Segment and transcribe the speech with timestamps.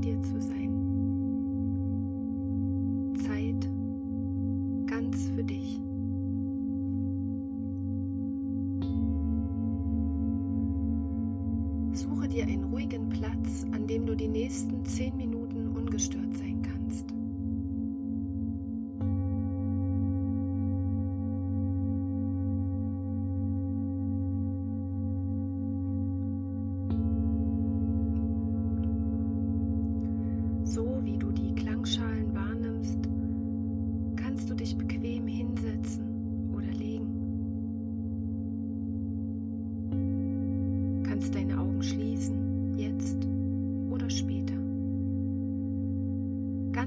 [0.00, 0.39] dir zu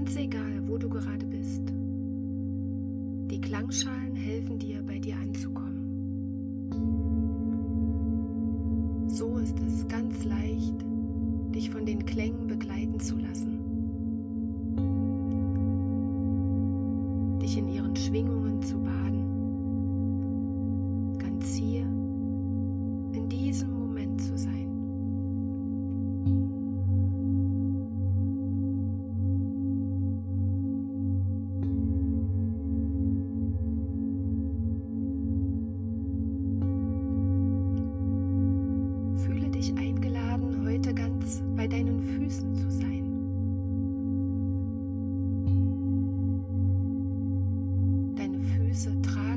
[0.04, 1.62] Ganz egal, wo du gerade bist.
[3.32, 5.80] Die Klangschalen helfen dir, bei dir anzukommen.
[9.08, 10.76] So ist es ganz leicht,
[11.56, 13.60] dich von den Klängen begleiten zu lassen.
[17.42, 19.24] Dich in ihren Schwingungen zu baden.
[21.18, 21.84] Ganz hier,
[23.14, 24.53] in diesem Moment zu sein.
[48.16, 49.33] Deine Füße tragen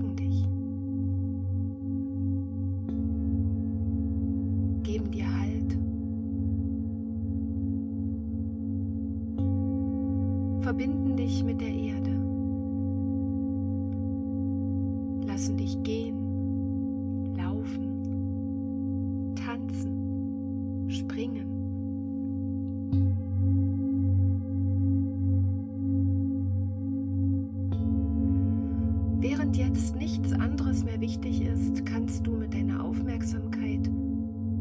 [32.06, 33.90] kannst du mit deiner Aufmerksamkeit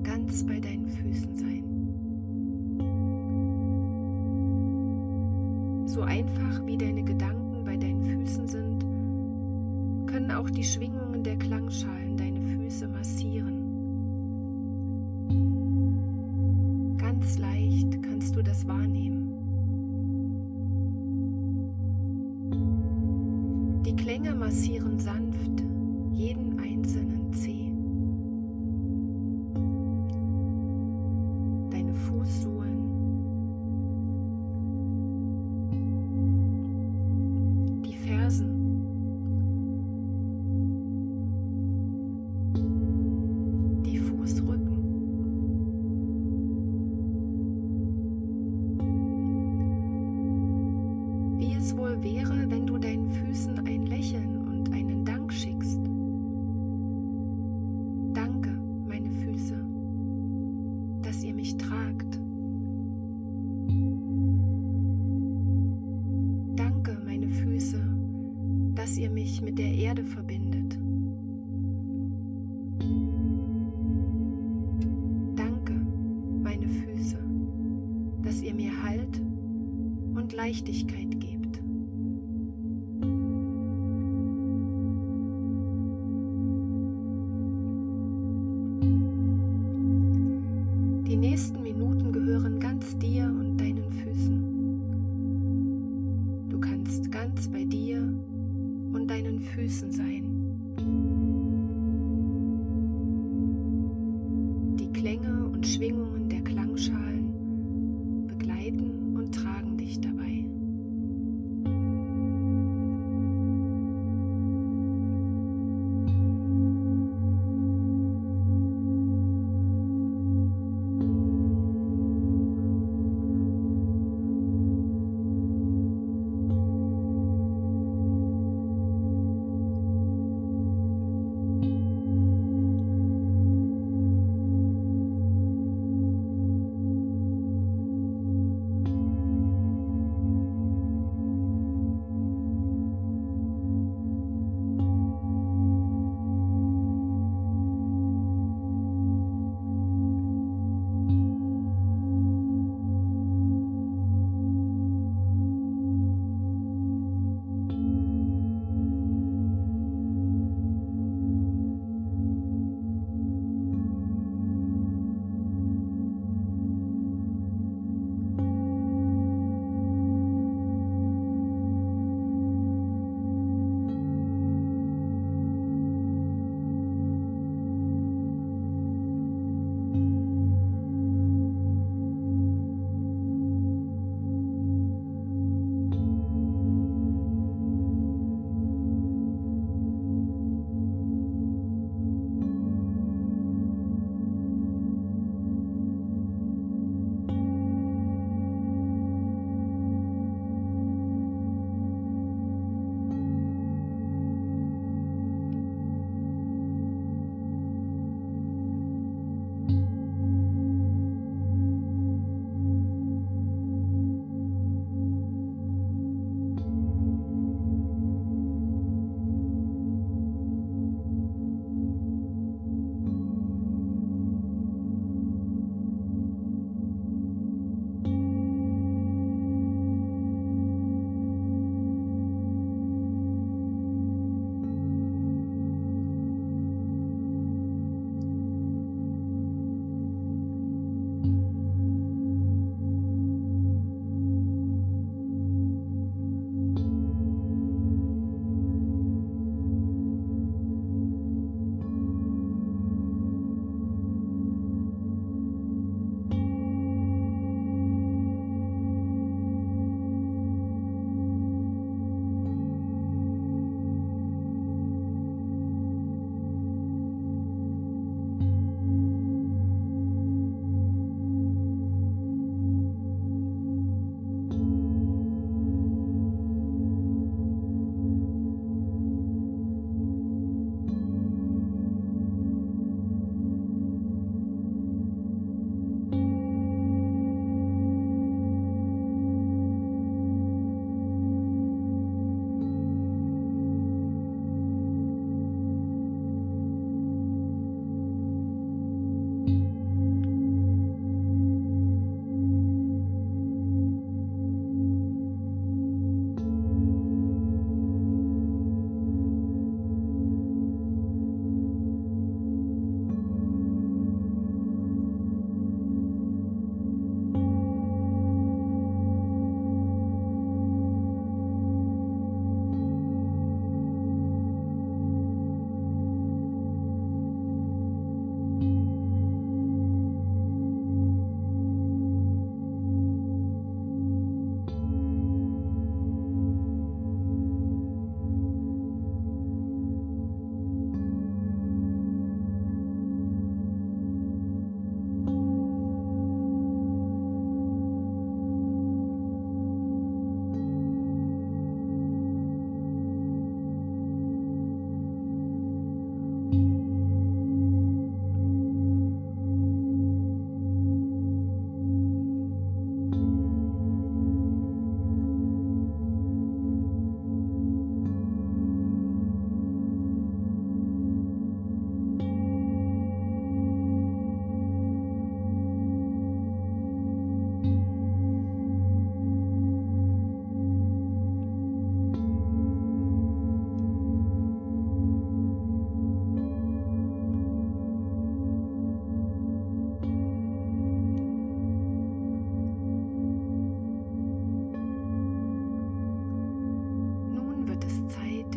[0.02, 1.64] ganz bei deinen Füßen sein.
[5.86, 8.80] So einfach wie deine Gedanken bei deinen Füßen sind,
[10.08, 13.62] können auch die Schwingungen der Klangschalen deine Füße massieren.
[16.98, 19.34] Ganz leicht kannst du das wahrnehmen.
[23.86, 25.65] Die Klänge massieren sanft
[68.98, 70.78] ihr mich mit der Erde verbindet.
[75.36, 75.74] Danke,
[76.42, 77.18] meine Füße,
[78.24, 79.22] dass ihr mir Halt
[80.16, 81.05] und Leichtigkeit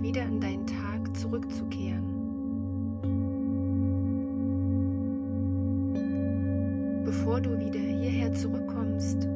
[0.08, 2.02] wieder in deinen Tag zurückzukehren.
[7.04, 9.28] Bevor du wieder hierher zurückkommst,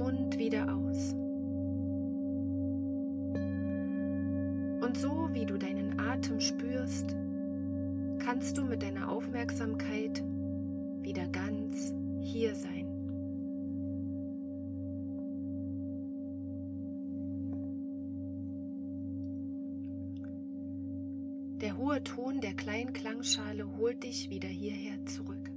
[0.00, 1.12] Mund wieder aus.
[4.82, 7.14] Und so wie du deinen Atem spürst,
[8.18, 10.24] kannst du mit deiner Aufmerksamkeit
[11.02, 11.92] wieder ganz
[12.22, 12.86] hier sein.
[21.60, 25.49] Der hohe Ton der kleinen Klangschale holt dich wieder hierher zurück.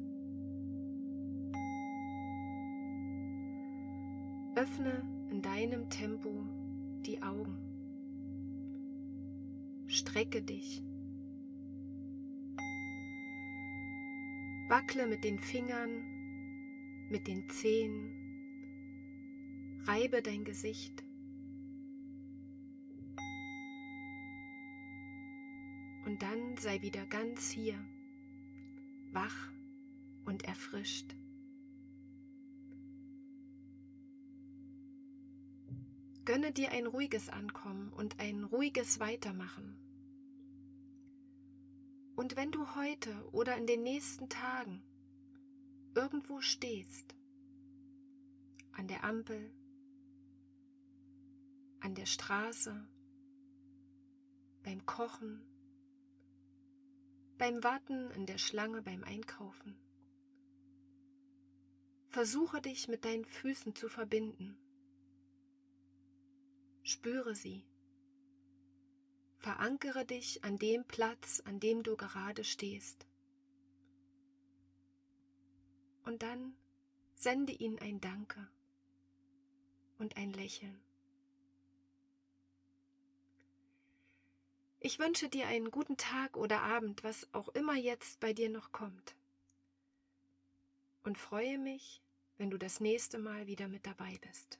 [4.63, 6.31] Öffne in deinem Tempo
[7.05, 7.57] die Augen.
[9.87, 10.81] Strecke dich.
[14.69, 15.89] Wackle mit den Fingern,
[17.09, 18.09] mit den Zehen.
[19.83, 21.03] Reibe dein Gesicht.
[26.05, 27.75] Und dann sei wieder ganz hier,
[29.11, 29.51] wach
[30.23, 31.17] und erfrischt.
[36.33, 39.77] Gönne dir ein ruhiges Ankommen und ein ruhiges Weitermachen.
[42.15, 44.81] Und wenn du heute oder in den nächsten Tagen
[45.93, 47.13] irgendwo stehst,
[48.71, 49.53] an der Ampel,
[51.81, 52.83] an der Straße,
[54.63, 55.39] beim Kochen,
[57.37, 59.77] beim Warten in der Schlange beim Einkaufen.
[62.07, 64.57] Versuche dich mit deinen Füßen zu verbinden.
[66.83, 67.65] Spüre sie.
[69.37, 73.07] Verankere dich an dem Platz, an dem du gerade stehst.
[76.03, 76.55] Und dann
[77.15, 78.49] sende ihnen ein Danke
[79.97, 80.77] und ein Lächeln.
[84.81, 88.73] Ich wünsche dir einen guten Tag oder Abend, was auch immer jetzt bei dir noch
[88.73, 89.15] kommt.
[91.03, 92.01] Und freue mich,
[92.37, 94.59] wenn du das nächste Mal wieder mit dabei bist.